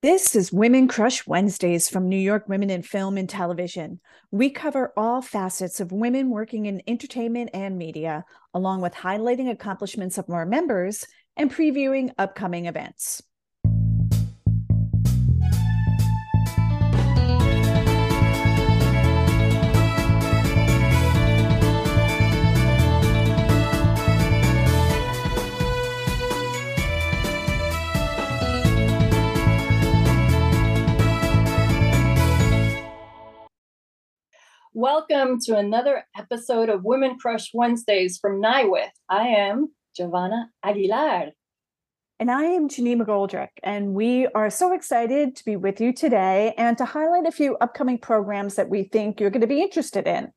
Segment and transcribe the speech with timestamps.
[0.00, 3.98] This is Women Crush Wednesdays from New York Women in Film and Television.
[4.30, 8.24] We cover all facets of women working in entertainment and media,
[8.54, 11.04] along with highlighting accomplishments of our members
[11.36, 13.24] and previewing upcoming events.
[34.80, 38.92] Welcome to another episode of Women Crush Wednesdays from NYWIFT.
[39.08, 41.32] I am Giovanna Aguilar.
[42.20, 46.54] And I am Janine McGoldrick, and we are so excited to be with you today
[46.56, 50.06] and to highlight a few upcoming programs that we think you're going to be interested
[50.06, 50.30] in.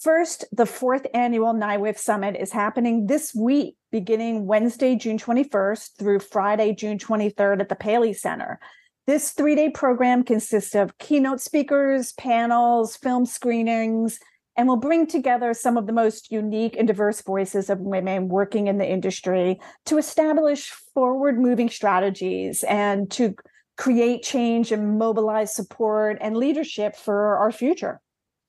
[0.00, 6.20] First, the fourth annual NYWIFT Summit is happening this week, beginning Wednesday, June 21st through
[6.20, 8.58] Friday, June 23rd at the Paley Center.
[9.06, 14.18] This three day program consists of keynote speakers, panels, film screenings,
[14.56, 18.66] and will bring together some of the most unique and diverse voices of women working
[18.66, 23.34] in the industry to establish forward moving strategies and to
[23.76, 28.00] create change and mobilize support and leadership for our future.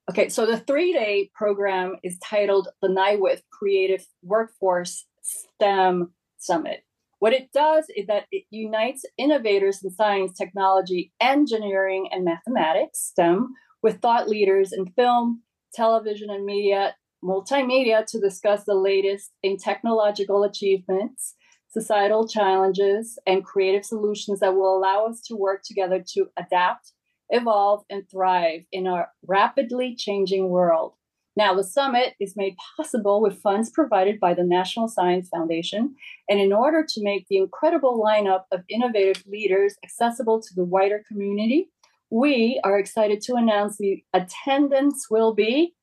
[0.09, 6.83] Okay, so the three day program is titled the NYWIFT Creative Workforce STEM Summit.
[7.19, 13.53] What it does is that it unites innovators in science, technology, engineering, and mathematics, STEM,
[13.81, 15.41] with thought leaders in film,
[15.73, 21.35] television, and media, multimedia to discuss the latest in technological achievements,
[21.69, 26.91] societal challenges, and creative solutions that will allow us to work together to adapt,
[27.29, 30.93] evolve, and thrive in our rapidly changing world.
[31.37, 35.95] Now, the summit is made possible with funds provided by the National Science Foundation.
[36.29, 41.03] And in order to make the incredible lineup of innovative leaders accessible to the wider
[41.07, 41.69] community,
[42.09, 45.73] we are excited to announce the attendance will be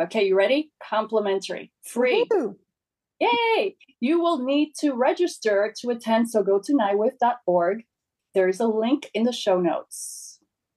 [0.00, 0.70] okay, you ready?
[0.82, 2.26] Complimentary, free.
[2.30, 2.56] Woo-hoo.
[3.20, 3.76] Yay!
[4.00, 7.84] You will need to register to attend, so go to nywift.org.
[8.34, 10.27] There's a link in the show notes.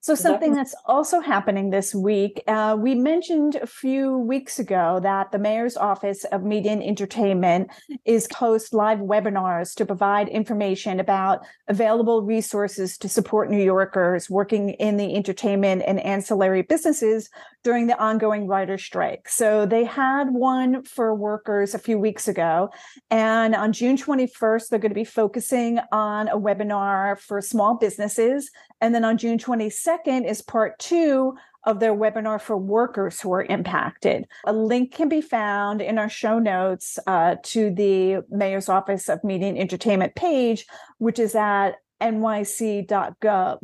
[0.02, 5.30] So, something that's also happening this week, uh, we mentioned a few weeks ago that
[5.30, 7.70] the Mayor's Office of Media and Entertainment
[8.04, 14.70] is host live webinars to provide information about available resources to support New Yorkers working
[14.70, 17.30] in the entertainment and ancillary businesses
[17.62, 19.28] during the ongoing writer strike.
[19.28, 22.70] So, they had one for workers a few weeks ago.
[23.12, 28.50] And on June 21st, they're going to be focusing on a webinar for small businesses.
[28.80, 33.32] And then on June 22nd, second is part two of their webinar for workers who
[33.32, 34.26] are impacted.
[34.46, 39.22] A link can be found in our show notes uh, to the Mayor's Office of
[39.22, 40.66] Media and Entertainment page,
[40.98, 43.58] which is at nyc.gov.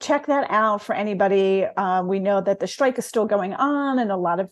[0.00, 1.66] Check that out for anybody.
[1.76, 4.48] Uh, we know that the strike is still going on and a lot of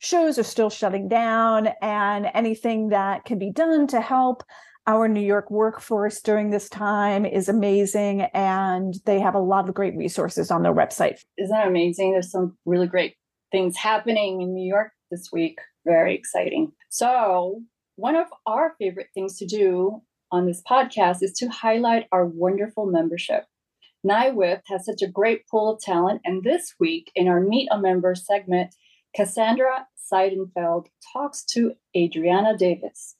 [0.00, 4.44] shows are still shutting down, and anything that can be done to help
[4.88, 9.74] our New York workforce during this time is amazing, and they have a lot of
[9.74, 11.20] great resources on their website.
[11.36, 12.12] Isn't that amazing?
[12.12, 13.14] There's some really great
[13.52, 15.58] things happening in New York this week.
[15.84, 16.72] Very exciting.
[16.88, 17.60] So,
[17.96, 20.00] one of our favorite things to do
[20.32, 23.44] on this podcast is to highlight our wonderful membership.
[24.06, 27.78] NYWIFT has such a great pool of talent, and this week in our Meet a
[27.78, 28.74] Member segment,
[29.14, 33.17] Cassandra Seidenfeld talks to Adriana Davis.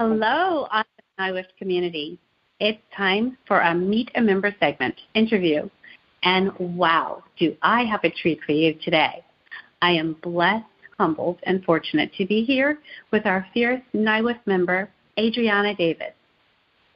[0.00, 0.86] Hello, awesome
[1.18, 2.18] NYWIFT community.
[2.58, 5.68] It's time for a Meet a Member segment interview.
[6.22, 9.22] And wow, do I have a treat for you today.
[9.82, 10.64] I am blessed,
[10.96, 12.78] humbled, and fortunate to be here
[13.12, 16.14] with our fierce NYWIFT member, Adriana Davis.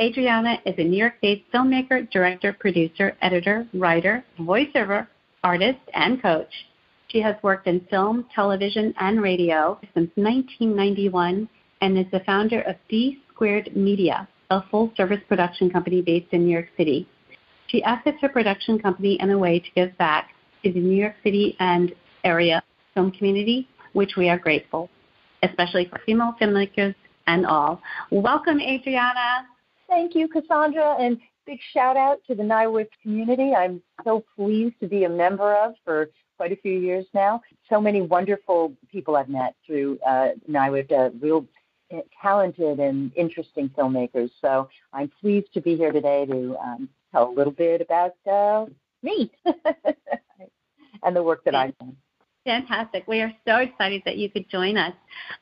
[0.01, 5.07] Adriana is a New York based filmmaker, director, producer, editor, writer, voiceover,
[5.43, 6.55] artist, and coach.
[7.09, 11.51] She has worked in film, television, and radio since 1991
[11.85, 16.47] and is the founder of D Squared Media, a full service production company based in
[16.47, 17.07] New York City.
[17.67, 20.31] She assets her production company in a way to give back
[20.63, 21.95] to the New York City and
[22.25, 22.63] area
[22.95, 24.89] film community, which we are grateful,
[25.43, 26.95] especially for female filmmakers
[27.27, 27.83] and all.
[28.11, 29.47] Welcome, Adriana.
[29.87, 33.53] Thank you, Cassandra, and big shout out to the NYWIFT community.
[33.55, 36.09] I'm so pleased to be a member of for
[36.39, 37.43] quite a few years now.
[37.69, 41.47] So many wonderful people I've met through uh, NYWIFT, uh, real
[42.21, 44.31] talented and interesting filmmakers.
[44.41, 48.67] So I'm pleased to be here today to um, tell a little bit about uh,
[49.03, 49.31] me
[51.03, 51.97] and the work that I've done.
[52.45, 53.09] Fantastic.
[53.09, 54.93] We are so excited that you could join us.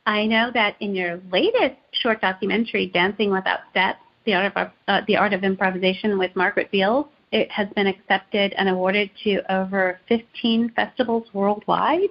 [0.06, 5.00] I know that in your latest short documentary, Dancing Without Steps, The Art of, uh,
[5.08, 9.98] the Art of Improvisation with Margaret Beals, it has been accepted and awarded to over
[10.08, 12.10] 15 festivals worldwide.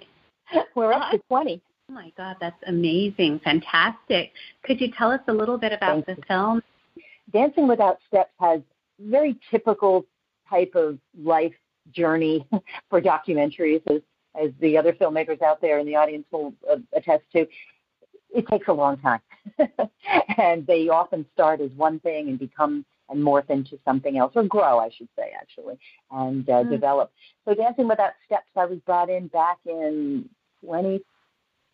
[0.75, 1.61] We're up to 20.
[1.91, 3.41] Oh my God, that's amazing.
[3.43, 4.31] Fantastic.
[4.63, 6.63] Could you tell us a little bit about Thank the film?
[7.33, 8.61] Dancing Without Steps has
[8.97, 10.05] very typical
[10.49, 11.53] type of life
[11.93, 12.47] journey
[12.89, 14.01] for documentaries, as,
[14.41, 17.45] as the other filmmakers out there in the audience will uh, attest to.
[18.33, 19.19] It takes a long time.
[20.37, 24.43] and they often start as one thing and become and morph into something else, or
[24.43, 25.77] grow, I should say, actually,
[26.11, 26.69] and uh, mm.
[26.69, 27.11] develop.
[27.43, 30.29] So, Dancing Without Steps, I was brought in back in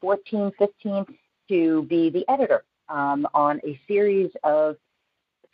[0.02, 1.06] 2014, 15
[1.50, 4.78] to be the editor um, on a series of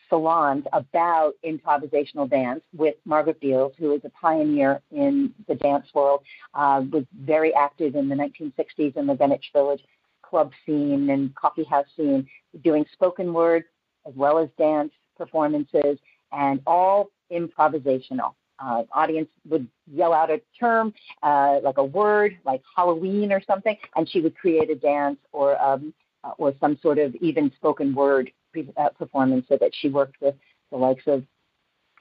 [0.10, 6.22] salons about improvisational dance with Margaret Beals, who is a pioneer in the dance world,
[6.54, 9.84] uh, was very active in the 1960s in the Greenwich Village
[10.22, 12.28] club scene and coffee house scene,
[12.64, 13.66] doing spoken word
[14.06, 15.98] as well as dance performances,
[16.32, 18.34] and all improvisational.
[18.64, 23.76] Uh, audience would yell out a term, uh, like a word, like Halloween or something,
[23.96, 25.94] and she would create a dance or um,
[26.24, 28.32] uh, or some sort of even spoken word
[28.78, 30.36] uh, performance so that she worked with
[30.72, 31.26] the likes of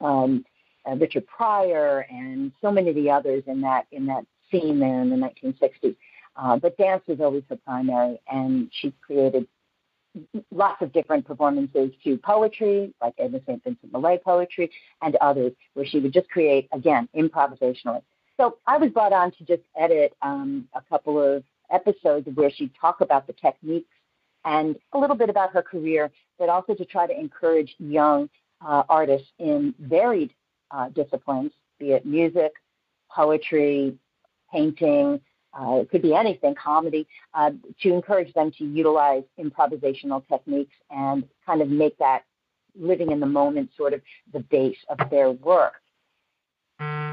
[0.01, 0.45] um,
[0.89, 5.01] uh, Richard Pryor and so many of the others in that in that scene there
[5.01, 5.97] in the 1960s.
[6.37, 9.49] Uh, but dance was always her primary, and she created
[10.51, 13.63] lots of different performances to poetry, like Edna St.
[13.65, 14.71] Vincent Millay poetry,
[15.01, 18.03] and others, where she would just create, again, improvisationally.
[18.37, 22.73] So I was brought on to just edit um, a couple of episodes where she'd
[22.79, 23.89] talk about the techniques
[24.45, 28.29] and a little bit about her career, but also to try to encourage young
[28.67, 30.33] uh, artists in varied
[30.71, 32.53] uh, disciplines, be it music,
[33.11, 33.97] poetry,
[34.53, 35.21] painting,
[35.55, 37.51] uh, it could be anything, comedy, uh,
[37.83, 42.25] to encourage them to utilize improvisational techniques and kind of make that
[42.79, 44.01] living in the moment sort of
[44.33, 45.75] the base of their work.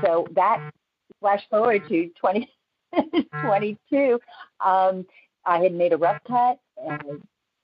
[0.03, 0.71] So that
[1.19, 4.19] flash forward to 2022,
[4.65, 5.05] um,
[5.45, 7.21] I had made a rough cut and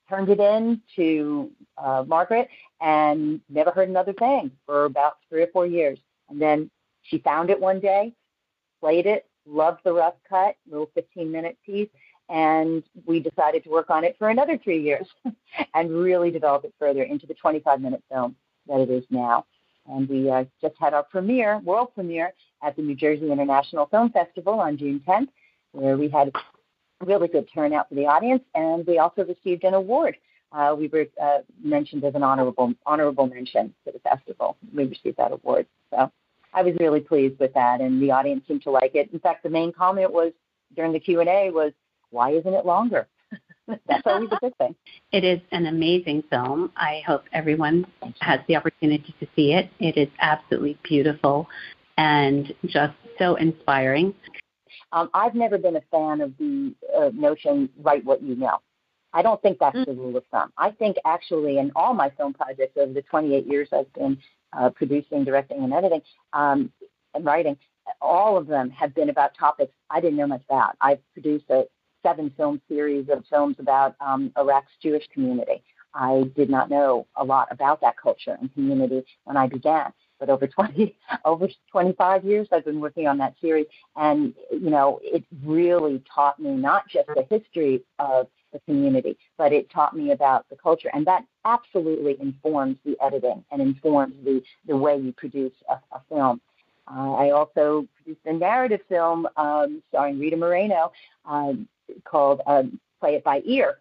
[0.09, 2.47] turned it in to uh, Margaret
[2.81, 5.99] and never heard another thing for about three or four years.
[6.29, 6.69] And then
[7.03, 8.13] she found it one day,
[8.81, 11.89] played it, loved the rough cut, little 15 minute piece,
[12.29, 15.07] and we decided to work on it for another three years
[15.73, 18.35] and really develop it further into the 25 minute film
[18.67, 19.45] that it is now.
[19.87, 22.33] And we uh, just had our premiere, world premiere,
[22.63, 25.27] at the New Jersey International Film Festival on June 10th,
[25.71, 29.75] where we had a really good turnout for the audience, and we also received an
[29.75, 30.17] award.
[30.51, 34.55] Uh, we were uh, mentioned as an honorable honorable mention for the festival.
[34.73, 35.67] We received that award.
[35.89, 36.11] So
[36.55, 39.09] I was really pleased with that, and the audience seemed to like it.
[39.11, 40.31] In fact, the main comment was
[40.73, 41.73] during the Q and A was,
[42.11, 43.07] "Why isn't it longer?"
[43.67, 44.73] That's always a good thing.
[45.11, 46.71] It is an amazing film.
[46.77, 47.85] I hope everyone
[48.21, 49.69] has the opportunity to see it.
[49.79, 51.47] It is absolutely beautiful
[51.97, 54.13] and just so inspiring.
[54.91, 58.59] Um, I've never been a fan of the uh, notion "write what you know."
[59.11, 60.53] I don't think that's the rule of thumb.
[60.57, 64.17] I think actually, in all my film projects over the 28 years I've been
[64.57, 66.01] uh, producing, directing, and editing,
[66.33, 66.71] um,
[67.13, 67.57] and writing,
[68.01, 70.75] all of them have been about topics I didn't know much about.
[70.81, 71.65] I've produced a
[72.03, 75.63] seven film series of films about um, Iraq's Jewish community.
[75.93, 79.91] I did not know a lot about that culture and community when I began.
[80.19, 83.65] But over 20, over 25 years, I've been working on that series,
[83.95, 89.49] and you know, it really taught me not just the history of the community, but
[89.57, 90.89] it taught me about the culture.
[90.95, 96.01] And that absolutely informs the editing and informs the, the way you produce a, a
[96.09, 96.35] film.
[96.87, 100.91] Uh, I also produced a narrative film um, starring Rita Moreno
[101.25, 101.53] uh,
[102.03, 103.77] called um, Play It By Ear.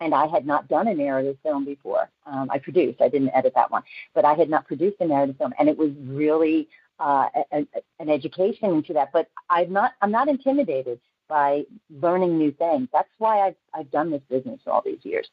[0.00, 2.04] And I had not done a narrative film before.
[2.26, 5.36] Um, I produced, I didn't edit that one, but I had not produced a narrative
[5.38, 5.54] film.
[5.58, 7.66] And it was really uh, a, a,
[8.00, 9.10] an education into that.
[9.12, 10.98] But I'm not, I'm not intimidated
[11.32, 11.64] by
[12.02, 12.88] learning new things.
[12.92, 15.26] That's why I've, I've done this business all these years.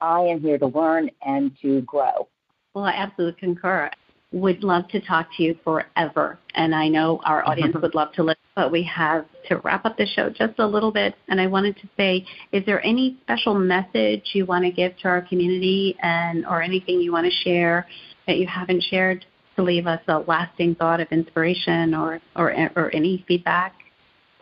[0.00, 2.26] I am here to learn and to grow.
[2.72, 3.90] Well, I absolutely concur.
[4.32, 6.38] Would love to talk to you forever.
[6.54, 9.98] And I know our audience would love to listen, but we have to wrap up
[9.98, 11.14] the show just a little bit.
[11.28, 15.08] And I wanted to say, is there any special message you want to give to
[15.08, 17.86] our community and or anything you want to share
[18.26, 22.90] that you haven't shared to leave us a lasting thought of inspiration or, or, or
[22.94, 23.74] any feedback?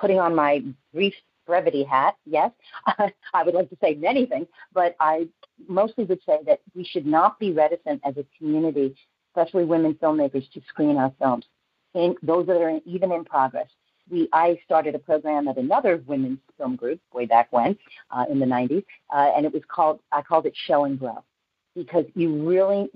[0.00, 1.14] Putting on my brief
[1.46, 2.52] brevity hat, yes,
[3.34, 5.28] I would like to say many things, but I
[5.68, 8.96] mostly would say that we should not be reticent as a community,
[9.30, 11.44] especially women filmmakers, to screen our films,
[12.22, 13.68] those that are in, even in progress.
[14.10, 17.76] we I started a program at another women's film group way back when
[18.10, 21.22] uh, in the 90s, uh, and it was called I called it Show and Grow
[21.74, 22.88] because you really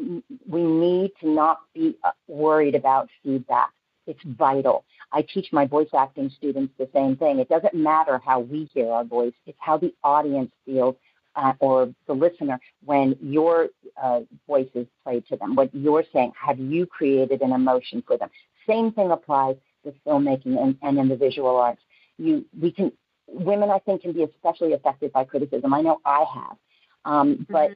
[0.48, 3.70] we need to not be uh, worried about feedback.
[4.06, 4.84] It's vital.
[5.14, 7.38] I teach my voice acting students the same thing.
[7.38, 10.96] It doesn't matter how we hear our voice; it's how the audience feels
[11.36, 13.68] uh, or the listener when your
[14.02, 16.32] uh, voice is played to them, what you're saying.
[16.40, 18.28] Have you created an emotion for them?
[18.66, 21.80] Same thing applies with filmmaking and, and in the visual arts.
[22.18, 22.92] You, we can,
[23.28, 25.74] women, I think, can be especially affected by criticism.
[25.74, 26.56] I know I have,
[27.04, 27.52] um, mm-hmm.
[27.52, 27.70] but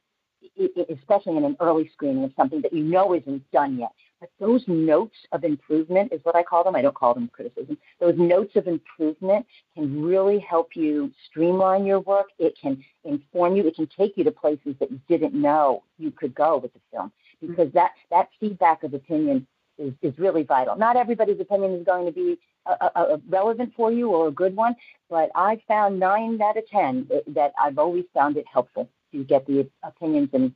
[0.56, 3.92] it, it, especially in an early screening of something that you know isn't done yet.
[4.20, 6.74] But those notes of improvement is what I call them.
[6.74, 7.78] I don't call them criticism.
[8.00, 12.28] Those notes of improvement can really help you streamline your work.
[12.38, 13.66] It can inform you.
[13.66, 16.80] It can take you to places that you didn't know you could go with the
[16.90, 19.46] film because that, that feedback of opinion
[19.78, 20.76] is, is really vital.
[20.76, 24.32] Not everybody's opinion is going to be a, a, a relevant for you or a
[24.32, 24.74] good one,
[25.08, 29.46] but I found nine out of 10 that I've always found it helpful to get
[29.46, 30.52] the opinions and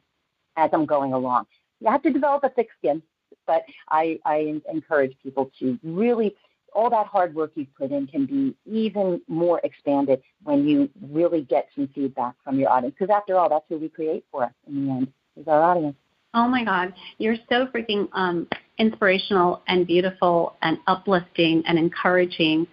[0.57, 1.47] as I'm going along.
[1.81, 3.03] You have to develop a thick skin
[3.47, 6.35] but I, I encourage people to really
[6.75, 11.43] all that hard work you've put in can be even more expanded when you really
[11.43, 12.95] get some feedback from your audience.
[12.99, 15.97] Because after all, that's who we create for us in the end, is our audience.
[16.35, 22.67] Oh my God, you're so freaking um, inspirational and beautiful and uplifting and encouraging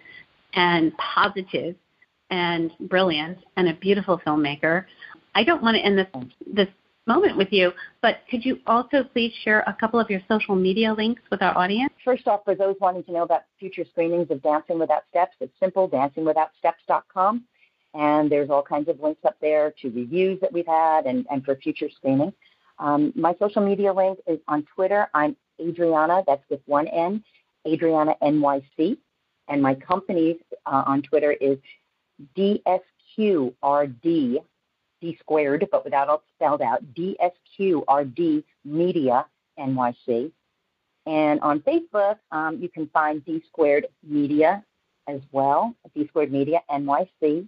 [0.54, 1.76] and positive
[2.30, 4.86] and brilliant and a beautiful filmmaker.
[5.34, 6.06] I don't want to end this
[6.52, 6.68] this
[7.10, 7.72] moment with you.
[8.02, 11.56] But could you also please share a couple of your social media links with our
[11.58, 11.92] audience?
[12.04, 15.52] First off, for those wanting to know about future screenings of Dancing Without Steps, it's
[15.58, 17.44] simple, dancingwithoutsteps.com.
[17.94, 21.44] And there's all kinds of links up there to reviews that we've had and, and
[21.44, 22.34] for future screenings.
[22.78, 25.08] Um, my social media link is on Twitter.
[25.12, 27.22] I'm Adriana, that's with one N,
[27.66, 28.96] Adriana NYC.
[29.48, 31.58] And my company uh, on Twitter is
[32.36, 34.36] DSQRD
[35.00, 39.26] D squared, but without all spelled out, DSQRD Media
[39.58, 40.32] NYC.
[41.06, 44.64] And on Facebook, um, you can find D squared Media
[45.08, 47.46] as well, D squared Media NYC.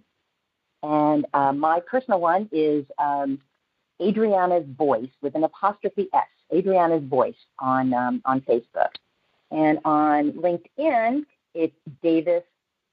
[0.81, 3.39] And uh, my personal one is um,
[4.01, 8.89] Adriana's Voice with an apostrophe S, Adriana's Voice on, um, on Facebook.
[9.51, 12.43] And on LinkedIn, it's Davis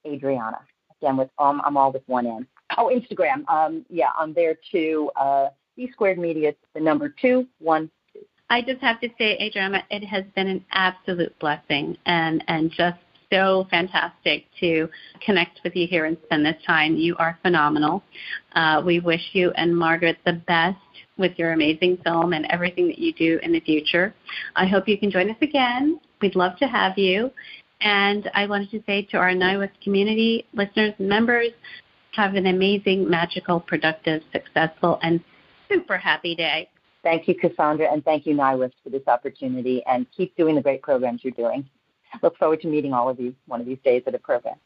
[0.06, 0.60] Adriana.
[1.00, 2.46] Again, with um, I'm all with one N.
[2.80, 3.46] Oh, Instagram.
[3.48, 5.10] Um, yeah, I'm there too.
[5.14, 8.20] Uh, D squared media, the number two one two.
[8.48, 12.98] I just have to say, Adriana, it has been an absolute blessing and and just
[13.30, 14.88] so fantastic to
[15.24, 16.96] connect with you here and spend this time.
[16.96, 18.02] You are phenomenal.
[18.54, 20.78] Uh, we wish you and Margaret the best
[21.18, 24.14] with your amazing film and everything that you do in the future.
[24.56, 26.00] I hope you can join us again.
[26.22, 27.30] We'd love to have you.
[27.82, 31.50] And I wanted to say to our NYWIFT community listeners and members,
[32.12, 35.20] have an amazing, magical, productive, successful, and
[35.68, 36.68] super happy day.
[37.02, 40.82] Thank you, Cassandra, and thank you, NYWIFT, for this opportunity, and keep doing the great
[40.82, 41.68] programs you're doing.
[42.22, 44.56] Look forward to meeting all of you one of these days at a program.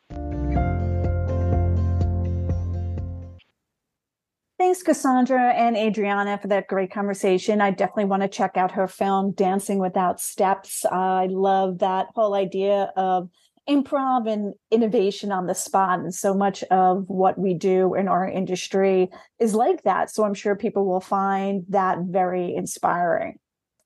[4.56, 7.60] Thanks, Cassandra and Adriana, for that great conversation.
[7.60, 10.86] I definitely want to check out her film, Dancing Without Steps.
[10.86, 13.28] I love that whole idea of
[13.68, 15.98] improv and innovation on the spot.
[16.00, 20.10] And so much of what we do in our industry is like that.
[20.10, 23.38] So I'm sure people will find that very inspiring.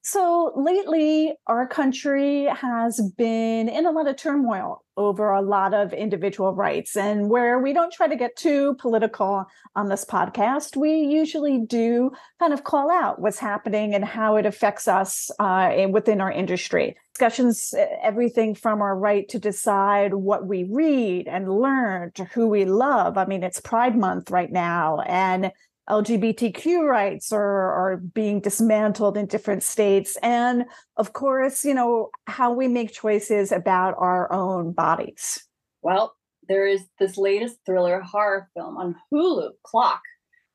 [0.03, 5.93] So lately, our country has been in a lot of turmoil over a lot of
[5.93, 6.97] individual rights.
[6.97, 9.45] And where we don't try to get too political
[9.77, 14.47] on this podcast, we usually do kind of call out what's happening and how it
[14.47, 16.97] affects us uh, within our industry.
[17.15, 22.65] Discussions, everything from our right to decide what we read and learn to who we
[22.65, 23.19] love.
[23.19, 25.01] I mean, it's Pride Month right now.
[25.01, 25.51] And
[25.89, 30.17] LGBTQ rights are, are being dismantled in different states.
[30.23, 30.65] And
[30.97, 35.45] of course, you know, how we make choices about our own bodies.
[35.83, 36.15] Well,
[36.49, 40.03] there is this latest thriller horror film on Hulu, Clock,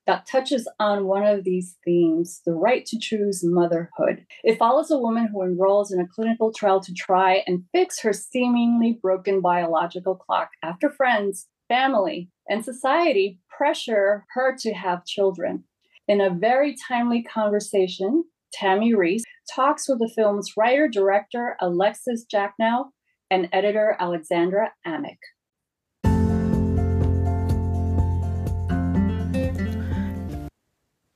[0.05, 4.25] that touches on one of these themes the right to choose motherhood.
[4.43, 8.11] It follows a woman who enrolls in a clinical trial to try and fix her
[8.11, 15.63] seemingly broken biological clock after friends, family, and society pressure her to have children.
[16.07, 19.23] In a very timely conversation, Tammy Reese
[19.53, 22.91] talks with the film's writer director Alexis Jacknow
[23.31, 25.17] and editor Alexandra Amick.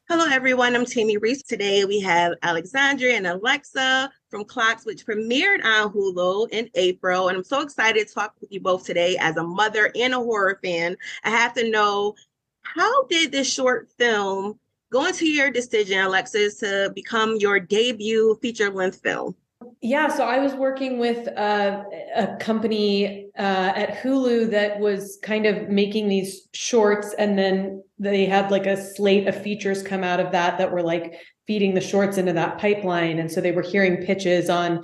[0.09, 0.75] Hello, everyone.
[0.75, 1.43] I'm Tammy Reese.
[1.43, 7.29] Today we have Alexandria and Alexa from Clocks, which premiered on Hulu in April.
[7.29, 10.17] And I'm so excited to talk with you both today as a mother and a
[10.17, 10.97] horror fan.
[11.23, 12.15] I have to know
[12.63, 14.59] how did this short film
[14.91, 19.35] go into your decision, Alexis, to become your debut feature length film?
[19.81, 21.83] Yeah, so I was working with uh,
[22.15, 28.25] a company uh, at Hulu that was kind of making these shorts, and then they
[28.25, 31.81] had like a slate of features come out of that that were like feeding the
[31.81, 34.83] shorts into that pipeline, and so they were hearing pitches on,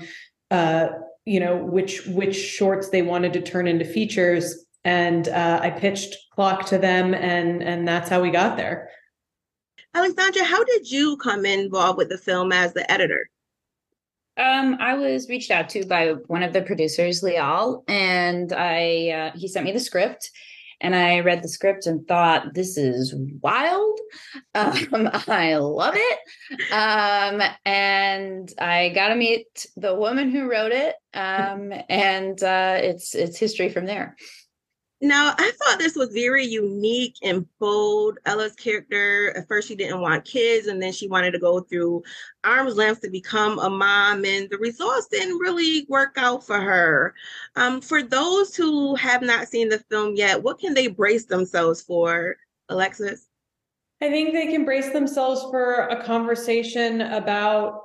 [0.52, 0.90] uh,
[1.26, 6.16] you know, which which shorts they wanted to turn into features, and uh, I pitched
[6.36, 8.90] Clock to them, and and that's how we got there.
[9.96, 13.30] Alexandra, how did you come involved with the film as the editor?
[14.38, 19.38] Um, I was reached out to by one of the producers, Leal, and I uh,
[19.38, 20.32] he sent me the script,
[20.82, 24.00] and I read the script and thought, "This is wild.
[24.56, 26.20] Um, I love it."
[26.72, 33.16] Um, and I got to meet the woman who wrote it, um, and uh, it's
[33.16, 34.16] it's history from there.
[35.04, 38.20] Now, I thought this was very unique and bold.
[38.26, 42.04] Ella's character, at first, she didn't want kids, and then she wanted to go through
[42.46, 47.14] arm's length to become a mom, and the results didn't really work out for her.
[47.58, 51.82] Um, for those who have not seen the film yet, what can they brace themselves
[51.82, 52.38] for,
[52.70, 53.28] Alexis?
[54.00, 57.82] I think they can brace themselves for a conversation about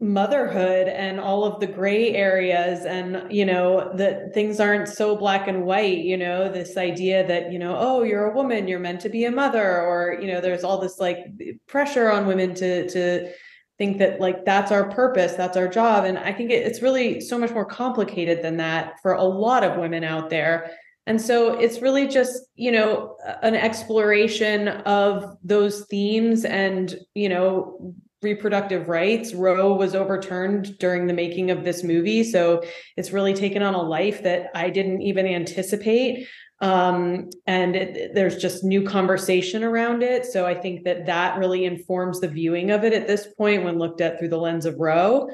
[0.00, 5.48] motherhood and all of the gray areas and you know that things aren't so black
[5.48, 9.00] and white you know this idea that you know oh you're a woman you're meant
[9.00, 11.18] to be a mother or you know there's all this like
[11.66, 13.28] pressure on women to to
[13.76, 16.04] think that like that's our purpose that's our job.
[16.04, 19.78] And i think it's really so much more complicated than that for a lot of
[19.78, 20.70] women out there.
[21.06, 27.94] And so it's really just you know an exploration of those themes and you know
[28.22, 29.32] reproductive rights.
[29.32, 32.24] Roe was overturned during the making of this movie.
[32.24, 32.62] So
[32.96, 36.26] it's really taken on a life that I didn't even anticipate.
[36.60, 40.26] Um, and it, there's just new conversation around it.
[40.26, 43.78] So I think that that really informs the viewing of it at this point when
[43.78, 45.30] looked at through the lens of Roe.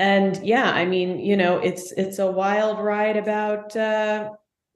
[0.00, 4.30] And yeah, I mean, you know, it's it's a wild ride about uh,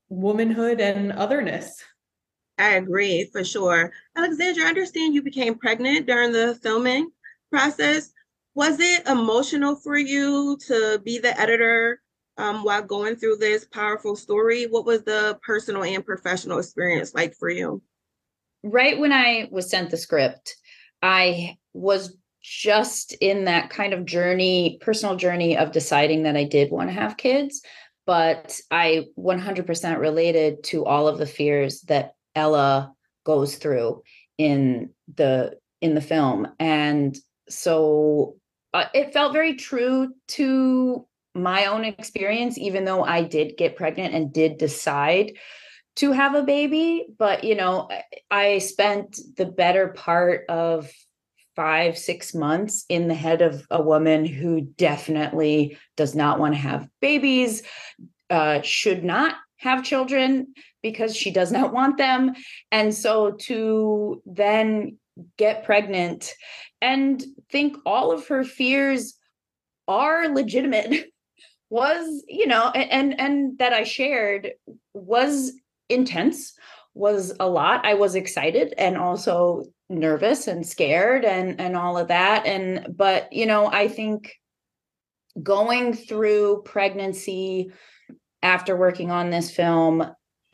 [0.08, 1.82] womanhood and otherness.
[2.58, 3.92] I agree for sure.
[4.16, 7.10] Alexandra, I understand you became pregnant during the filming
[7.52, 8.12] process.
[8.54, 12.00] Was it emotional for you to be the editor
[12.38, 14.64] um, while going through this powerful story?
[14.64, 17.82] What was the personal and professional experience like for you?
[18.64, 20.56] Right when I was sent the script,
[21.02, 26.70] I was just in that kind of journey, personal journey of deciding that I did
[26.70, 27.62] want to have kids.
[28.04, 32.92] But I 100% related to all of the fears that Ella
[33.24, 34.02] goes through
[34.38, 37.16] in the in the film and
[37.48, 38.36] so
[38.74, 44.14] uh, it felt very true to my own experience, even though I did get pregnant
[44.14, 45.32] and did decide
[45.96, 47.06] to have a baby.
[47.18, 47.88] But, you know,
[48.30, 50.90] I spent the better part of
[51.54, 56.60] five, six months in the head of a woman who definitely does not want to
[56.60, 57.62] have babies,
[58.30, 62.32] uh, should not have children because she does not want them.
[62.70, 64.98] And so to then
[65.36, 66.32] get pregnant
[66.80, 69.14] and think all of her fears
[69.88, 71.06] are legitimate
[71.70, 74.52] was you know and and that i shared
[74.94, 75.52] was
[75.88, 76.54] intense
[76.94, 77.84] was a lot.
[77.84, 82.46] I was excited and also nervous and scared and and all of that.
[82.46, 84.32] And but you know i think
[85.42, 87.72] going through pregnancy
[88.42, 90.04] after working on this film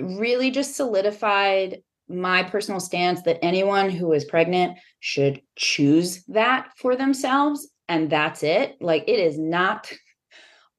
[0.01, 6.97] really just solidified my personal stance that anyone who is pregnant should choose that for
[6.97, 8.77] themselves and that's it.
[8.81, 9.93] Like it is not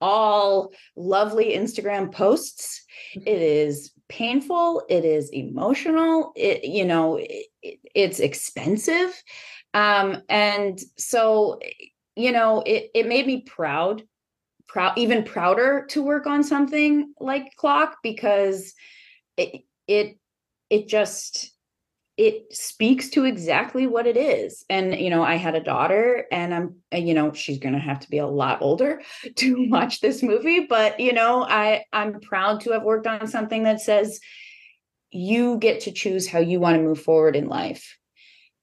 [0.02, 2.84] all lovely instagram posts.
[3.13, 4.84] It is painful.
[4.89, 6.32] It is emotional.
[6.36, 9.22] It you know it, it's expensive.
[9.74, 11.60] Um and so
[12.15, 14.04] you know it it made me proud
[14.68, 18.74] proud even prouder to work on something like clock because
[19.36, 20.18] it it
[20.70, 21.52] it just
[22.18, 24.66] it speaks to exactly what it is.
[24.70, 28.00] And you know i had a daughter and i'm you know she's going to have
[28.02, 29.02] to be a lot older
[29.36, 33.64] to watch this movie but you know i i'm proud to have worked on something
[33.64, 34.20] that says
[35.12, 37.98] you get to choose how you want to move forward in life.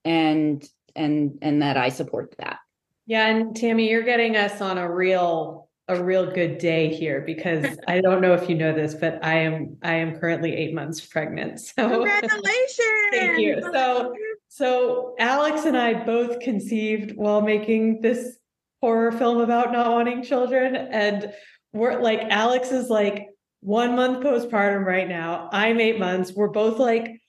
[0.04, 0.64] And
[0.94, 2.58] and and that i support that.
[3.06, 7.78] Yeah and tammy you're getting us on a real a real good day here because
[7.88, 11.00] I don't know if you know this, but I am I am currently eight months
[11.00, 11.60] pregnant.
[11.60, 12.78] So congratulations.
[13.12, 13.60] thank you.
[13.72, 14.14] So
[14.48, 18.38] So Alex and I both conceived while making this
[18.80, 20.76] horror film about not wanting children.
[20.76, 21.32] And
[21.72, 23.28] we're like, Alex is like
[23.60, 25.48] one month postpartum right now.
[25.52, 26.32] I'm eight months.
[26.32, 27.20] We're both like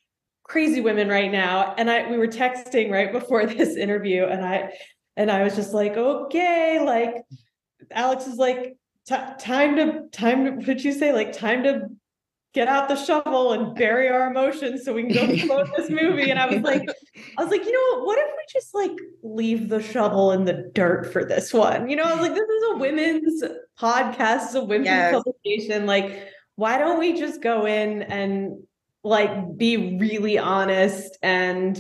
[0.44, 1.74] crazy women right now.
[1.78, 4.72] And I we were texting right before this interview, and I
[5.16, 7.24] and I was just like, okay, like
[7.92, 11.14] Alex is like, time to time to what did you say?
[11.14, 11.88] Like time to
[12.54, 16.30] get out the shovel and bury our emotions so we can go promote this movie.
[16.32, 16.82] And I was like,
[17.38, 18.08] I was like, you know what?
[18.08, 21.90] What if we just like leave the shovel in the dirt for this one?
[21.90, 23.44] You know, I was like, this is a women's
[23.80, 25.14] podcast, it's a women's yes.
[25.14, 25.86] publication.
[25.86, 28.64] Like, why don't we just go in and
[29.04, 31.80] like be really honest and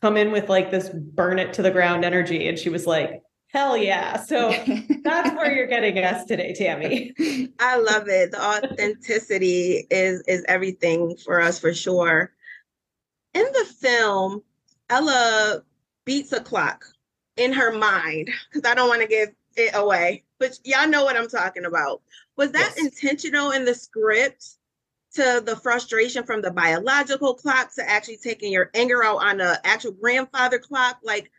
[0.00, 2.48] come in with like this burn it to the ground energy?
[2.48, 4.16] And she was like, Hell yeah.
[4.22, 4.50] So
[5.02, 7.12] that's where you're getting us today, Tammy.
[7.58, 8.30] I love it.
[8.30, 12.32] The authenticity is is everything for us for sure.
[13.34, 14.42] In the film,
[14.88, 15.62] Ella
[16.04, 16.84] beats a clock
[17.36, 21.16] in her mind because I don't want to give it away, but y'all know what
[21.16, 22.02] I'm talking about.
[22.36, 22.84] Was that yes.
[22.84, 24.56] intentional in the script
[25.14, 29.60] to the frustration from the biological clock to actually taking your anger out on the
[29.64, 30.98] actual grandfather clock?
[31.02, 31.30] Like,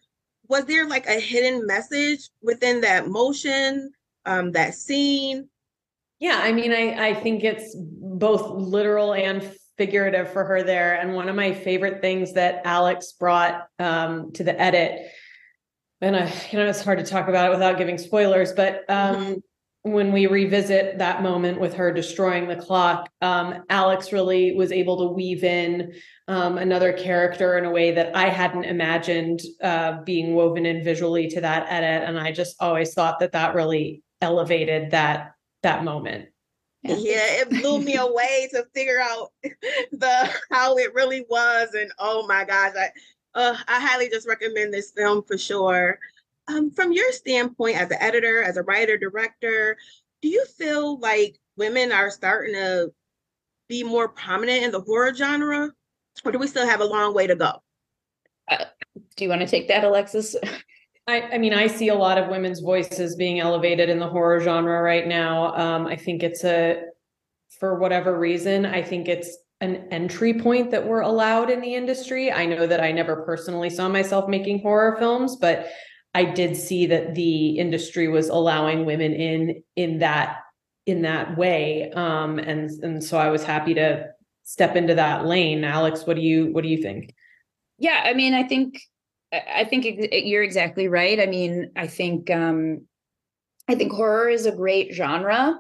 [0.52, 3.92] was there like a hidden message within that motion,
[4.26, 5.48] um, that scene?
[6.20, 9.42] Yeah, I mean, I, I think it's both literal and
[9.78, 10.96] figurative for her there.
[10.96, 15.08] And one of my favorite things that Alex brought um, to the edit,
[16.02, 19.16] and I, you know, it's hard to talk about it without giving spoilers, but um,
[19.16, 19.34] mm-hmm
[19.84, 25.00] when we revisit that moment with her destroying the clock, um, Alex really was able
[25.00, 25.94] to weave in
[26.28, 31.28] um, another character in a way that I hadn't imagined uh, being woven in visually
[31.30, 36.30] to that edit, and I just always thought that that really elevated that that moment.
[36.84, 39.32] Yeah, yeah it blew me away to figure out
[39.92, 42.92] the how it really was, and oh my gosh, I
[43.34, 45.98] uh, I highly just recommend this film for sure.
[46.52, 49.78] Um, from your standpoint as an editor, as a writer, director,
[50.22, 52.92] do you feel like women are starting to
[53.70, 55.72] be more prominent in the horror genre,
[56.26, 57.62] or do we still have a long way to go?
[58.50, 58.66] Uh,
[59.16, 60.36] do you want to take that, Alexis?
[61.08, 64.40] I, I, mean, I see a lot of women's voices being elevated in the horror
[64.40, 65.56] genre right now.
[65.56, 66.84] Um, I think it's a,
[67.60, 72.32] for whatever reason, I think it's an entry point that we're allowed in the industry.
[72.32, 75.70] I know that I never personally saw myself making horror films, but
[76.14, 80.40] I did see that the industry was allowing women in in that
[80.86, 84.10] in that way, um, and and so I was happy to
[84.44, 85.64] step into that lane.
[85.64, 87.16] Alex, what do you what do you think?
[87.78, 88.82] Yeah, I mean, I think
[89.32, 91.20] I think you're exactly right.
[91.20, 92.86] I mean, I think um,
[93.70, 95.58] I think horror is a great genre,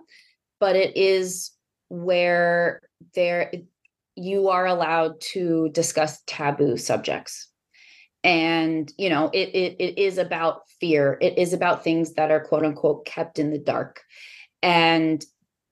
[0.59, 1.51] but it is
[1.87, 2.81] where
[3.15, 3.51] there
[4.15, 7.50] you are allowed to discuss taboo subjects
[8.23, 11.17] and you know it, it it is about fear.
[11.21, 14.01] It is about things that are quote unquote kept in the dark.
[14.61, 15.23] And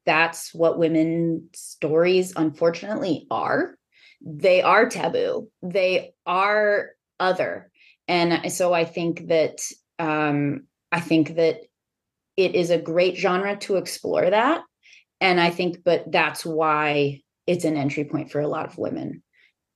[0.05, 3.75] that's what women's stories unfortunately are.
[4.21, 5.49] They are taboo.
[5.61, 7.71] They are other.
[8.07, 9.59] And so i think that
[9.99, 11.61] um i think that
[12.37, 14.63] it is a great genre to explore that.
[15.21, 19.21] And i think but that's why it's an entry point for a lot of women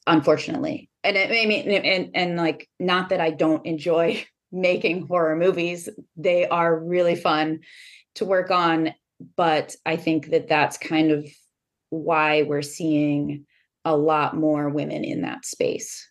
[0.07, 5.35] unfortunately and it, I mean, and and like, not that I don't enjoy making horror
[5.35, 7.59] movies; they are really fun
[8.15, 8.93] to work on.
[9.37, 11.25] But I think that that's kind of
[11.89, 13.45] why we're seeing
[13.85, 16.09] a lot more women in that space.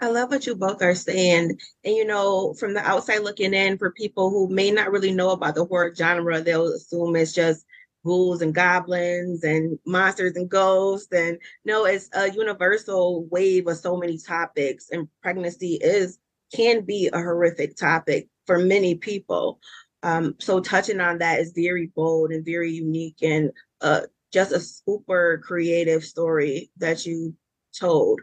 [0.00, 1.58] I love what you both are saying.
[1.84, 5.30] And you know, from the outside looking in, for people who may not really know
[5.30, 7.64] about the horror genre, they'll assume it's just
[8.04, 11.12] ghouls and goblins and monsters and ghosts.
[11.12, 16.18] And no it's a universal wave of so many topics and pregnancy is
[16.54, 19.60] can be a horrific topic for many people.
[20.02, 24.60] Um, so touching on that is very bold and very unique and uh, just a
[24.60, 27.34] super creative story that you
[27.78, 28.20] told.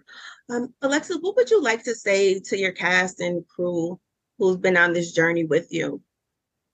[0.50, 4.00] Um, alexa what would you like to say to your cast and crew
[4.38, 6.02] who's been on this journey with you?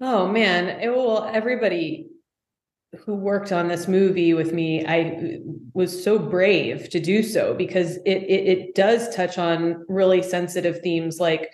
[0.01, 2.09] Oh man it will everybody
[3.03, 5.39] who worked on this movie with me, I
[5.73, 10.81] was so brave to do so because it, it, it does touch on really sensitive
[10.81, 11.51] themes like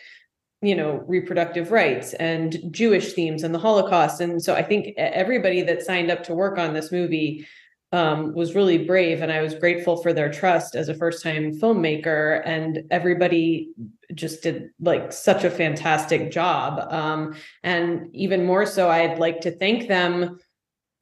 [0.62, 4.22] you know reproductive rights and Jewish themes and the Holocaust.
[4.22, 7.48] And so I think everybody that signed up to work on this movie
[7.94, 11.52] um, was really brave, and I was grateful for their trust as a first time
[11.60, 12.42] filmmaker.
[12.46, 13.70] And everybody
[14.14, 16.92] just did like such a fantastic job.
[16.92, 20.40] Um, and even more so, I'd like to thank them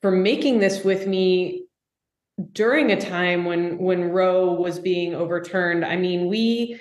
[0.02, 1.66] for making this with me
[2.52, 5.84] during a time when when Roe was being overturned.
[5.84, 6.80] I mean, we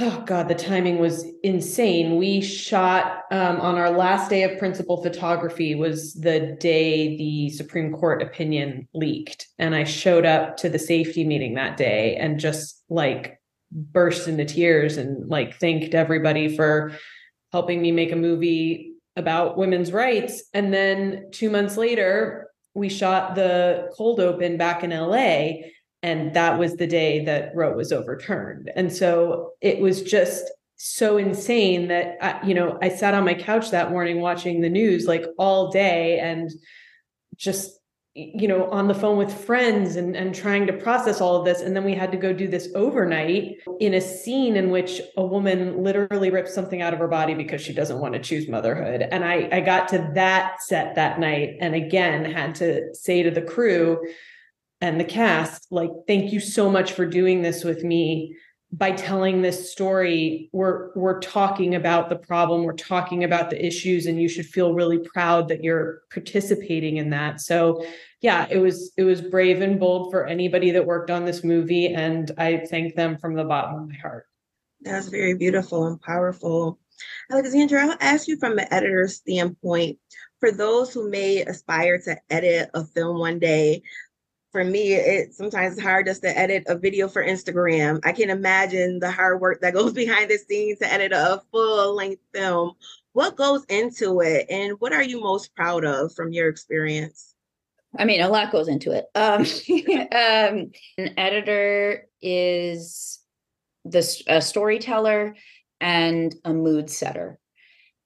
[0.00, 5.02] oh god the timing was insane we shot um, on our last day of principal
[5.02, 10.78] photography was the day the supreme court opinion leaked and i showed up to the
[10.78, 13.40] safety meeting that day and just like
[13.72, 16.92] burst into tears and like thanked everybody for
[17.52, 23.34] helping me make a movie about women's rights and then 2 months later we shot
[23.34, 25.68] the cold open back in LA
[26.02, 28.70] and that was the day that Roe was overturned.
[28.76, 30.44] And so it was just
[30.76, 34.68] so insane that I, you know I sat on my couch that morning watching the
[34.68, 36.48] news like all day and
[37.36, 37.77] just
[38.34, 41.60] you know on the phone with friends and and trying to process all of this.
[41.60, 45.24] And then we had to go do this overnight in a scene in which a
[45.24, 49.02] woman literally rips something out of her body because she doesn't want to choose motherhood.
[49.02, 53.30] And I I got to that set that night and again had to say to
[53.30, 54.00] the crew
[54.80, 58.36] and the cast like thank you so much for doing this with me
[58.70, 64.04] by telling this story we're we're talking about the problem we're talking about the issues
[64.04, 67.40] and you should feel really proud that you're participating in that.
[67.40, 67.84] So
[68.20, 71.94] yeah it was it was brave and bold for anybody that worked on this movie
[71.94, 74.26] and i thank them from the bottom of my heart.
[74.82, 76.78] That's very beautiful and powerful.
[77.30, 79.98] Alexandra i'll ask you from the editor's standpoint
[80.40, 83.82] for those who may aspire to edit a film one day
[84.50, 88.00] for me, it sometimes it's hard just to edit a video for Instagram.
[88.04, 91.94] I can imagine the hard work that goes behind the scenes to edit a full
[91.94, 92.72] length film.
[93.12, 97.34] What goes into it, and what are you most proud of from your experience?
[97.98, 99.06] I mean, a lot goes into it.
[99.14, 99.40] Um,
[100.12, 103.18] um, an editor is
[103.84, 105.34] the a storyteller
[105.80, 107.38] and a mood setter,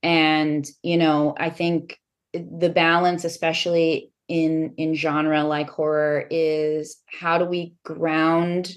[0.03, 1.99] and you know, I think
[2.33, 8.73] the balance, especially in in genre like horror is how do we ground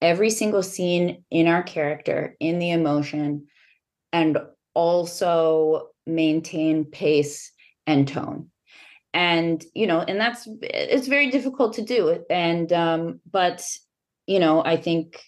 [0.00, 3.46] every single scene in our character in the emotion
[4.12, 4.38] and
[4.74, 7.52] also maintain pace
[7.86, 8.50] and tone.
[9.12, 12.24] And you know and that's it's very difficult to do.
[12.30, 13.64] And um but
[14.26, 15.22] you know i think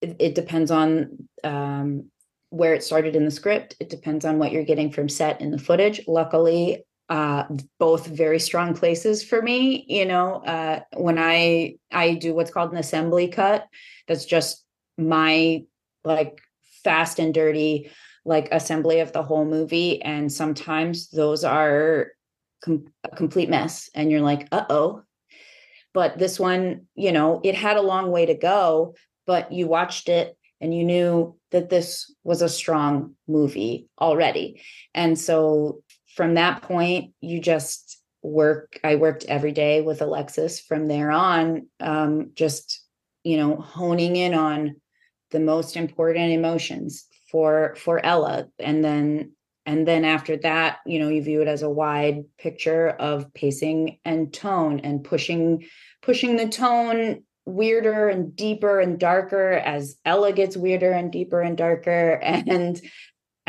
[0.00, 2.10] it, it depends on um
[2.50, 3.76] where it started in the script.
[3.80, 6.00] It depends on what you're getting from set in the footage.
[6.08, 7.44] Luckily uh,
[7.78, 9.84] both very strong places for me.
[9.88, 13.66] You know, uh, when I I do what's called an assembly cut,
[14.06, 14.64] that's just
[14.96, 15.64] my
[16.04, 16.40] like
[16.84, 17.90] fast and dirty
[18.24, 22.12] like assembly of the whole movie, and sometimes those are
[22.62, 25.02] com- a complete mess, and you're like, uh oh.
[25.92, 28.94] But this one, you know, it had a long way to go,
[29.26, 34.62] but you watched it and you knew that this was a strong movie already.
[34.94, 35.82] And so
[36.14, 38.78] from that point, you just work.
[38.84, 42.84] I worked every day with Alexis from there on, um, just,
[43.24, 44.76] you know, honing in on
[45.30, 48.48] the most important emotions for for Ella.
[48.58, 49.32] And then
[49.66, 53.98] and then after that, you know, you view it as a wide picture of pacing
[54.04, 55.64] and tone and pushing
[56.02, 61.56] pushing the tone weirder and deeper and darker as Ella gets weirder and deeper and
[61.56, 62.80] darker and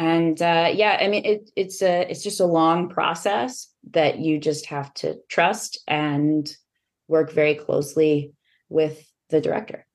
[0.02, 4.40] and uh, yeah i mean it, it's a it's just a long process that you
[4.40, 6.56] just have to trust and
[7.08, 8.34] work very closely
[8.70, 9.86] with the director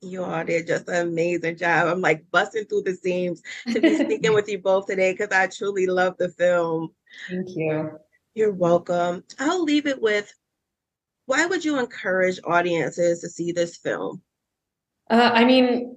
[0.00, 1.88] you all did just an amazing job.
[1.88, 5.46] I'm like busting through the seams to be speaking with you both today because I
[5.46, 6.90] truly love the film.
[7.30, 7.98] Thank you.
[8.34, 9.24] You're welcome.
[9.38, 10.30] I'll leave it with
[11.26, 14.20] why would you encourage audiences to see this film?
[15.08, 15.96] Uh, I mean,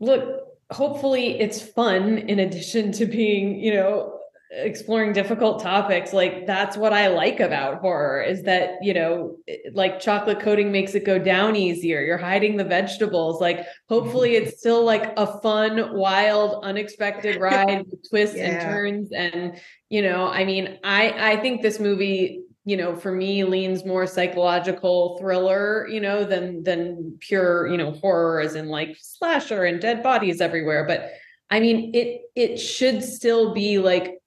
[0.00, 4.18] look, hopefully it's fun in addition to being, you know,
[4.50, 6.12] exploring difficult topics.
[6.12, 9.36] Like that's what i like about horror is that you know
[9.72, 12.00] like chocolate coating makes it go down easier.
[12.00, 13.40] You're hiding the vegetables.
[13.40, 18.44] Like hopefully it's still like a fun wild unexpected ride with twists yeah.
[18.44, 19.12] and turns.
[19.12, 23.84] And you know i mean i i think this movie you know for me leans
[23.84, 29.64] more psychological thriller you know than than pure you know horror as in like slasher
[29.64, 30.86] and dead bodies everywhere.
[30.86, 31.10] But
[31.50, 34.18] i mean it it should still be like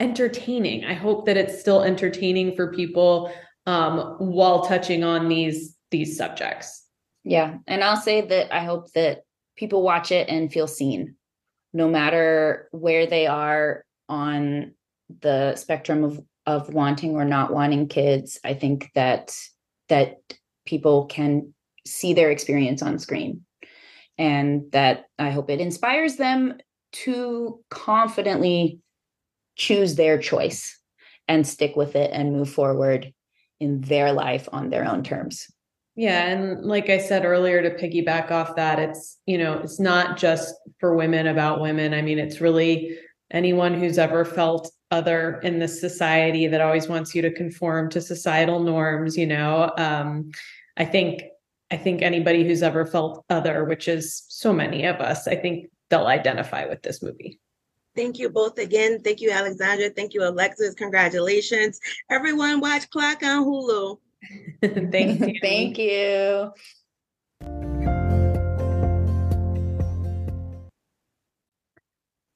[0.00, 0.84] entertaining.
[0.84, 3.32] I hope that it's still entertaining for people
[3.66, 6.82] um while touching on these these subjects.
[7.22, 7.58] Yeah.
[7.66, 9.22] And i'll say that i hope that
[9.56, 11.16] people watch it and feel seen
[11.72, 14.74] no matter where they are on
[15.20, 19.34] the spectrum of of wanting or not wanting kids i think that
[19.88, 20.20] that
[20.66, 21.52] people can
[21.86, 23.42] see their experience on screen
[24.18, 26.54] and that i hope it inspires them
[26.92, 28.78] to confidently
[29.56, 30.78] choose their choice
[31.28, 33.12] and stick with it and move forward
[33.60, 35.46] in their life on their own terms
[35.96, 40.16] Yeah, and like I said earlier to piggyback off that, it's, you know, it's not
[40.16, 41.94] just for women about women.
[41.94, 42.98] I mean, it's really
[43.30, 48.00] anyone who's ever felt other in this society that always wants you to conform to
[48.00, 49.72] societal norms, you know.
[49.76, 50.30] Um
[50.76, 51.22] I think
[51.70, 55.70] I think anybody who's ever felt other, which is so many of us, I think
[55.90, 57.40] they'll identify with this movie.
[57.96, 59.00] Thank you both again.
[59.02, 59.90] Thank you, Alexandra.
[59.90, 60.74] Thank you, Alexis.
[60.74, 61.80] Congratulations.
[62.10, 63.98] Everyone, watch Clock on Hulu.
[64.90, 65.38] Thank you.
[65.40, 66.52] Thank you.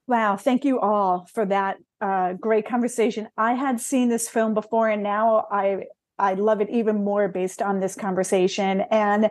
[0.06, 3.28] Wow, thank you all for that uh, great conversation.
[3.36, 5.84] I had seen this film before, and now I
[6.18, 8.82] I love it even more based on this conversation.
[8.90, 9.30] And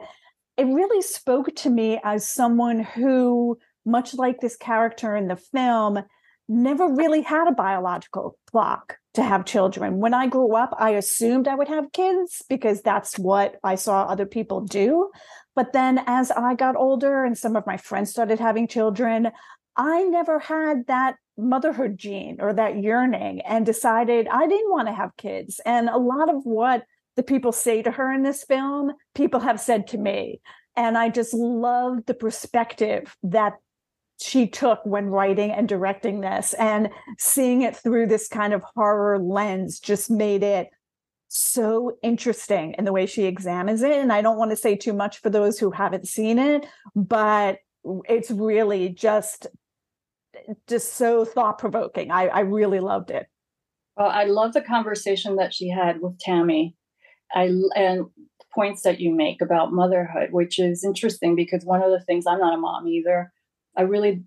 [0.58, 5.99] it really spoke to me as someone who, much like this character in the film,
[6.47, 9.97] never really had a biological clock to have children.
[9.97, 14.03] When I grew up, I assumed I would have kids because that's what I saw
[14.03, 15.12] other people do.
[15.56, 19.32] But then as I got older and some of my friends started having children,
[19.75, 24.93] I never had that motherhood gene or that yearning and decided I didn't want to
[24.93, 25.62] have kids.
[25.65, 26.84] And a lot of what
[27.15, 30.41] the people say to her in this film, people have said to me.
[30.76, 33.54] And I just love the perspective that
[34.19, 39.19] she took when writing and directing this and seeing it through this kind of horror
[39.19, 40.69] lens just made it
[41.30, 44.93] so interesting in the way she examines it and i don't want to say too
[44.93, 47.58] much for those who haven't seen it but
[48.08, 49.47] it's really just
[50.67, 53.28] just so thought-provoking i, I really loved it
[53.95, 56.76] well i love the conversation that she had with tammy
[57.34, 58.06] i and
[58.54, 62.39] points that you make about motherhood which is interesting because one of the things i'm
[62.39, 63.32] not a mom either
[63.78, 64.23] I really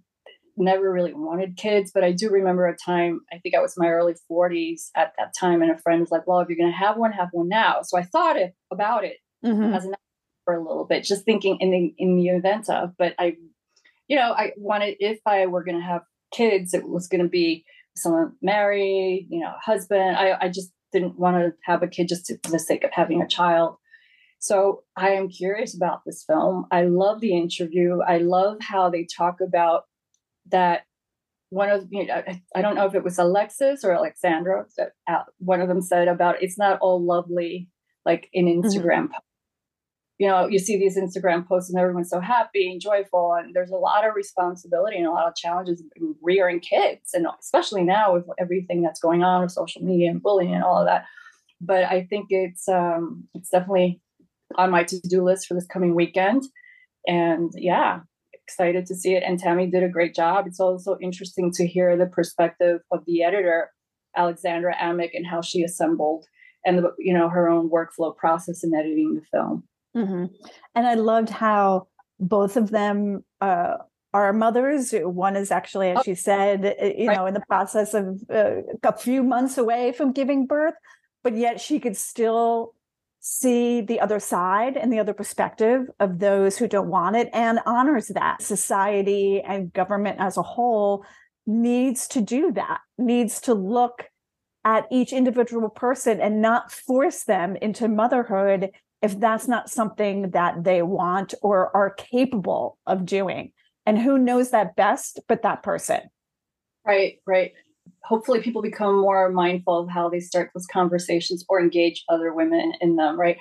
[0.56, 3.82] never really wanted kids, but I do remember a time, I think I was in
[3.82, 6.70] my early 40s at that time, and a friend was like, Well, if you're going
[6.70, 7.80] to have one, have one now.
[7.82, 9.74] So I thought it, about it mm-hmm.
[9.74, 9.94] as an
[10.44, 13.36] for a little bit, just thinking in the, in the event of, but I,
[14.10, 17.28] you know, I wanted, if I were going to have kids, it was going to
[17.28, 17.64] be
[17.96, 20.16] someone married, you know, husband.
[20.16, 22.90] I, I just didn't want to have a kid just to, for the sake of
[22.92, 23.76] having a child.
[24.40, 26.66] So I am curious about this film.
[26.72, 28.00] I love the interview.
[28.00, 29.84] I love how they talk about
[30.50, 30.86] that.
[31.50, 34.66] One of you know, I, I don't know if it was Alexis or Alexandra.
[34.76, 37.68] That uh, one of them said about it's not all lovely
[38.04, 38.66] like in mm-hmm.
[38.66, 39.04] Instagram.
[39.04, 39.29] Mm-hmm.
[40.20, 43.70] You know, you see these Instagram posts and everyone's so happy and joyful, and there's
[43.70, 45.82] a lot of responsibility and a lot of challenges
[46.20, 50.54] rearing kids, and especially now with everything that's going on with social media and bullying
[50.54, 51.06] and all of that.
[51.58, 54.02] But I think it's um, it's definitely
[54.56, 56.42] on my to-do list for this coming weekend.
[57.06, 58.00] And yeah,
[58.34, 59.22] excited to see it.
[59.26, 60.46] And Tammy did a great job.
[60.46, 63.70] It's also interesting to hear the perspective of the editor,
[64.14, 66.26] Alexandra Amick, and how she assembled
[66.66, 69.64] and the, you know her own workflow process in editing the film.
[69.96, 70.26] Mm-hmm.
[70.74, 73.76] And I loved how both of them uh,
[74.12, 74.92] are mothers.
[74.92, 77.16] One is actually, as oh, she said, uh, you right.
[77.16, 80.74] know, in the process of uh, a few months away from giving birth,
[81.22, 82.74] but yet she could still
[83.20, 87.60] see the other side and the other perspective of those who don't want it and
[87.66, 88.40] honors that.
[88.40, 91.04] Society and government as a whole
[91.46, 94.06] needs to do that, needs to look
[94.64, 98.70] at each individual person and not force them into motherhood
[99.02, 103.52] if that's not something that they want or are capable of doing.
[103.86, 106.00] And who knows that best but that person?
[106.84, 107.52] Right, right
[108.02, 112.72] hopefully people become more mindful of how they start those conversations or engage other women
[112.80, 113.38] in them, right?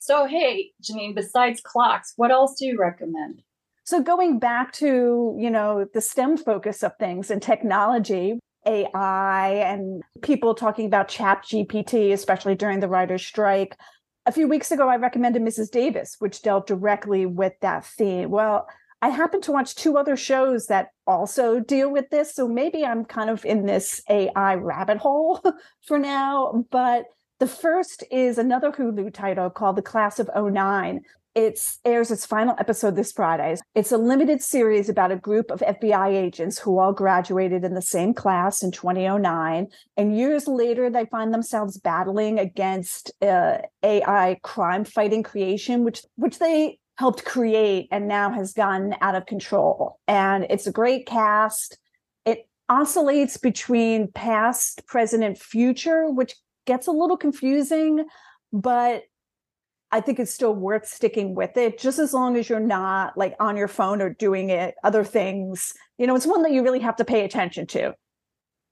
[0.00, 3.42] So, hey, Janine, besides clocks, what else do you recommend?
[3.84, 10.02] So, going back to, you know, the STEM focus of things and technology, AI and
[10.22, 13.76] people talking about chat GPT, especially during the writer's strike.
[14.26, 15.70] A few weeks ago, I recommended Mrs.
[15.70, 18.28] Davis, which dealt directly with that theme.
[18.28, 18.66] Well,
[19.00, 22.34] I happen to watch two other shows that also deal with this.
[22.34, 25.40] So maybe I'm kind of in this AI rabbit hole
[25.86, 26.64] for now.
[26.70, 27.04] But
[27.38, 31.02] the first is another Hulu title called The Class of 09.
[31.36, 33.56] It airs its final episode this Friday.
[33.74, 37.82] It's a limited series about a group of FBI agents who all graduated in the
[37.82, 39.68] same class in 2009.
[39.98, 46.38] And years later, they find themselves battling against uh, AI crime fighting creation, which, which
[46.38, 50.00] they helped create and now has gotten out of control.
[50.08, 51.76] And it's a great cast.
[52.24, 56.34] It oscillates between past, present, and future, which
[56.64, 58.06] gets a little confusing,
[58.54, 59.02] but
[59.92, 63.34] I think it's still worth sticking with it, just as long as you're not like
[63.38, 65.72] on your phone or doing it other things.
[65.98, 67.94] You know, it's one that you really have to pay attention to.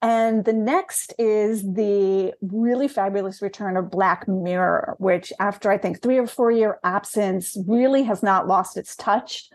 [0.03, 6.03] And the next is the really fabulous return of Black Mirror, which, after I think
[6.03, 9.49] three or four year absence, really has not lost its touch.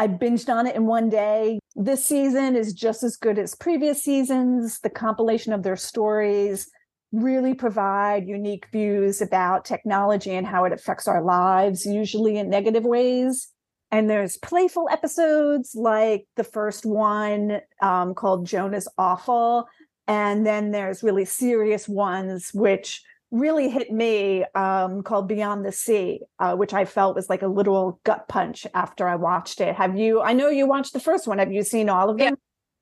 [0.00, 1.60] I binged on it in one day.
[1.76, 4.80] This season is just as good as previous seasons.
[4.80, 6.68] The compilation of their stories
[7.12, 12.84] really provide unique views about technology and how it affects our lives, usually in negative
[12.84, 13.48] ways.
[13.90, 19.68] And there's playful episodes like the first one um, called Joan Is Awful.
[20.08, 26.20] And then there's really serious ones, which really hit me um, called Beyond the Sea,
[26.38, 29.74] uh, which I felt was like a literal gut punch after I watched it.
[29.74, 30.22] Have you?
[30.22, 31.38] I know you watched the first one.
[31.38, 32.28] Have you seen all of them?
[32.28, 32.34] Yeah.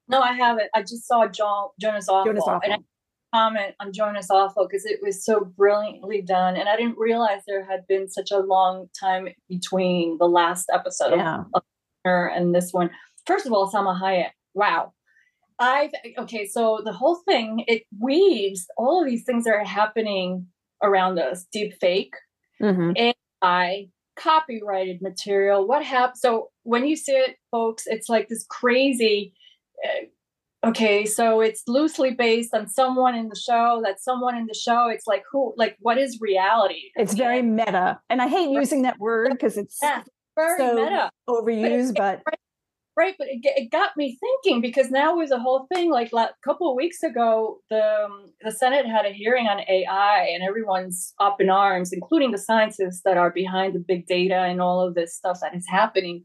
[0.08, 0.68] No, I haven't.
[0.74, 2.32] I just saw John Joan Is Awful.
[2.32, 2.60] Joan Is Awful.
[2.64, 2.78] And I
[3.34, 6.56] comment on Joan Is Awful because it was so brilliantly done.
[6.56, 11.16] And I didn't realize there had been such a long time between the last episode
[11.16, 11.44] yeah.
[11.54, 11.62] of
[12.04, 12.90] her and this one.
[13.26, 14.30] First of all, Salma Hayek.
[14.54, 14.92] Wow.
[15.58, 20.46] I've okay, so the whole thing it weaves all of these things that are happening
[20.82, 22.14] around us: deep fake,
[22.62, 22.92] mm-hmm.
[23.42, 25.68] AI, copyrighted material.
[25.68, 26.18] What happened?
[26.18, 29.34] So when you see it, folks, it's like this crazy.
[29.84, 30.06] Uh,
[30.64, 34.88] okay so it's loosely based on someone in the show that someone in the show
[34.88, 36.90] it's like who like what is reality?
[36.96, 40.02] It's very meta and i hate using that word because it's yeah,
[40.36, 41.10] very so meta.
[41.28, 42.38] Overused but, but
[42.96, 46.28] right but it, it got me thinking because now was a whole thing like a
[46.44, 51.14] couple of weeks ago the um, the senate had a hearing on ai and everyone's
[51.20, 54.94] up in arms including the scientists that are behind the big data and all of
[54.94, 56.22] this stuff that is happening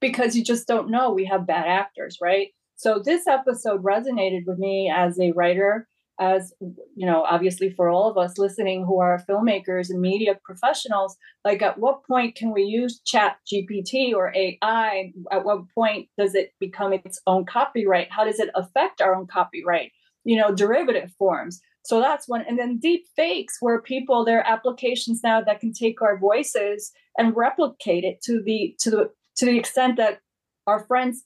[0.00, 2.48] because you just don't know we have bad actors right
[2.82, 5.86] so this episode resonated with me as a writer,
[6.18, 11.16] as you know, obviously for all of us listening who are filmmakers and media professionals,
[11.44, 15.12] like at what point can we use chat GPT or AI?
[15.30, 18.10] At what point does it become its own copyright?
[18.10, 19.92] How does it affect our own copyright?
[20.24, 21.60] You know, derivative forms.
[21.84, 22.44] So that's one.
[22.48, 26.90] And then deep fakes, where people, there are applications now that can take our voices
[27.16, 30.18] and replicate it to the to the to the extent that
[30.66, 31.22] our friends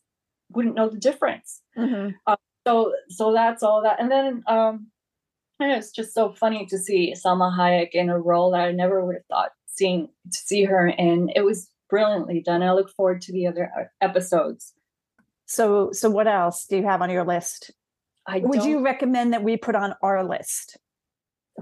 [0.51, 1.63] wouldn't know the difference.
[1.77, 2.11] Mm-hmm.
[2.27, 2.37] Uh,
[2.67, 4.01] so so that's all that.
[4.01, 4.89] And then um,
[5.61, 9.05] and it's just so funny to see Salma Hayek in a role that I never
[9.05, 11.31] would have thought seeing to see her in.
[11.35, 12.63] It was brilliantly done.
[12.63, 14.75] I look forward to the other uh, episodes.
[15.47, 17.71] So so what else do you have on your list?
[18.27, 20.77] I would you recommend that we put on our list?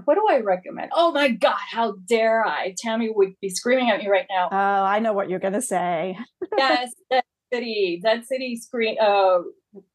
[0.03, 0.91] What do I recommend?
[0.93, 2.73] Oh my God, how dare I?
[2.77, 4.49] Tammy would be screaming at me right now.
[4.51, 6.17] Oh, I know what you're going to say.
[6.57, 6.91] yes,
[7.53, 8.97] City, Dead City screen.
[8.99, 9.39] Uh,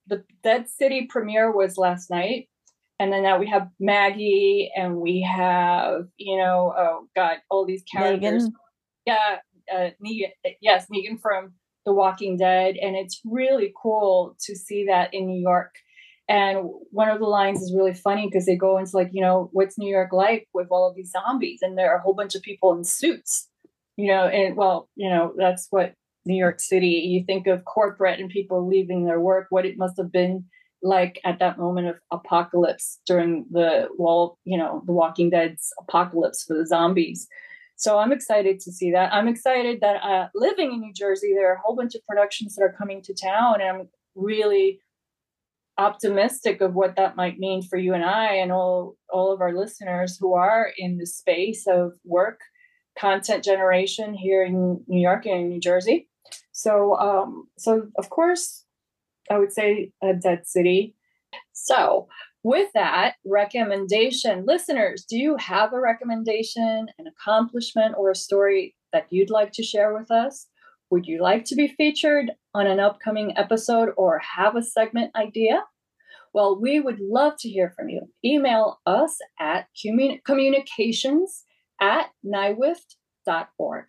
[0.07, 2.49] the Dead City premiere was last night,
[2.99, 7.83] and then now we have Maggie, and we have you know, oh god, all these
[7.83, 8.45] characters.
[8.45, 8.53] Negan.
[9.07, 9.37] Yeah,
[9.73, 10.31] uh, Negan.
[10.61, 11.55] Yes, Negan from
[11.87, 15.75] The Walking Dead, and it's really cool to see that in New York.
[16.31, 19.51] And one of the lines is really funny because they go into like, you know,
[19.53, 21.59] what's New York like with all of these zombies?
[21.61, 23.49] And there are a whole bunch of people in suits,
[23.97, 25.95] you know, and well, you know, that's what
[26.25, 29.97] New York City, you think of corporate and people leaving their work, what it must
[29.97, 30.45] have been
[30.83, 36.45] like at that moment of apocalypse during the wall, you know, the Walking Dead's apocalypse
[36.45, 37.29] for the zombies.
[37.77, 39.13] So I'm excited to see that.
[39.13, 42.55] I'm excited that uh, living in New Jersey, there are a whole bunch of productions
[42.55, 44.81] that are coming to town, and I'm really
[45.79, 49.57] optimistic of what that might mean for you and I and all all of our
[49.57, 52.41] listeners who are in the space of work
[52.99, 56.10] content generation here in New York and New Jersey.
[56.61, 58.67] So, um, so of course,
[59.31, 60.95] I would say a dead city.
[61.53, 62.07] So,
[62.43, 69.07] with that recommendation, listeners, do you have a recommendation, an accomplishment, or a story that
[69.09, 70.49] you'd like to share with us?
[70.91, 75.65] Would you like to be featured on an upcoming episode or have a segment idea?
[76.35, 78.03] Well, we would love to hear from you.
[78.23, 79.67] Email us at
[80.27, 81.45] communications
[81.81, 83.87] at nywift.org.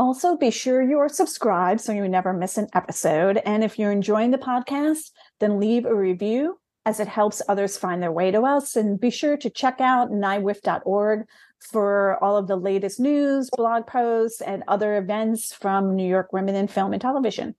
[0.00, 3.36] Also, be sure you are subscribed so you never miss an episode.
[3.44, 8.02] And if you're enjoying the podcast, then leave a review as it helps others find
[8.02, 8.76] their way to us.
[8.76, 11.26] And be sure to check out nywift.org
[11.70, 16.54] for all of the latest news, blog posts, and other events from New York Women
[16.54, 17.54] in Film and Television.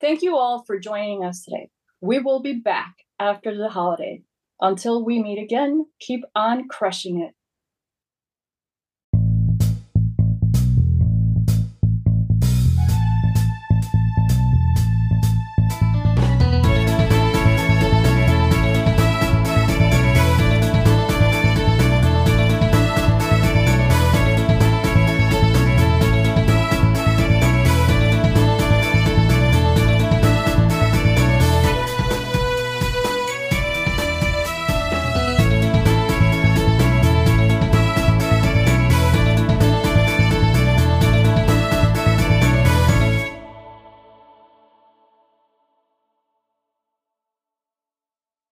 [0.00, 1.68] Thank you all for joining us today.
[2.00, 4.22] We will be back after the holiday.
[4.60, 7.34] Until we meet again, keep on crushing it.